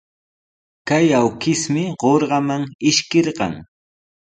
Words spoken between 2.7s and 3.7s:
ishkirqan.